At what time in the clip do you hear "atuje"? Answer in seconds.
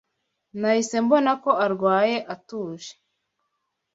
2.33-2.91